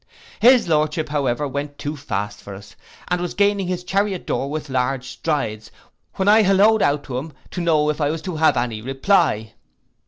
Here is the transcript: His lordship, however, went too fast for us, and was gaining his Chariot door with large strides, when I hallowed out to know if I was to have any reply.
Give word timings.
His 0.39 0.67
lordship, 0.67 1.09
however, 1.09 1.47
went 1.47 1.77
too 1.77 1.95
fast 1.95 2.41
for 2.41 2.55
us, 2.55 2.75
and 3.09 3.21
was 3.21 3.35
gaining 3.35 3.67
his 3.67 3.83
Chariot 3.83 4.25
door 4.25 4.49
with 4.49 4.67
large 4.67 5.07
strides, 5.09 5.69
when 6.15 6.27
I 6.27 6.41
hallowed 6.41 6.81
out 6.81 7.03
to 7.03 7.61
know 7.61 7.87
if 7.87 8.01
I 8.01 8.09
was 8.09 8.23
to 8.23 8.37
have 8.37 8.57
any 8.57 8.81
reply. 8.81 9.53